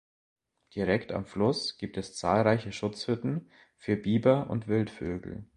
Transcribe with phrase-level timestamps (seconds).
[0.73, 5.45] Direkt am Fluss gibt es zahlreiche Schutzhütten für Biber und Wildvögel.